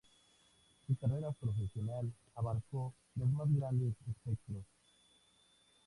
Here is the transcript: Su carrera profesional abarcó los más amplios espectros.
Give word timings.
Su 0.87 0.95
carrera 0.95 1.31
profesional 1.31 2.11
abarcó 2.33 2.91
los 3.17 3.29
más 3.29 3.47
amplios 3.69 3.93
espectros. 4.09 4.63